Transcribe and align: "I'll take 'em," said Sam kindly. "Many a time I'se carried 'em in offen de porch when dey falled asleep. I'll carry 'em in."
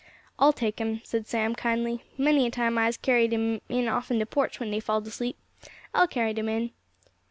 "I'll 0.39 0.51
take 0.51 0.81
'em," 0.81 0.99
said 1.03 1.27
Sam 1.27 1.53
kindly. 1.53 2.01
"Many 2.17 2.47
a 2.47 2.49
time 2.49 2.75
I'se 2.79 2.97
carried 2.97 3.31
'em 3.35 3.61
in 3.69 3.87
offen 3.87 4.17
de 4.17 4.25
porch 4.25 4.59
when 4.59 4.71
dey 4.71 4.79
falled 4.79 5.05
asleep. 5.05 5.37
I'll 5.93 6.07
carry 6.07 6.35
'em 6.39 6.49
in." 6.49 6.71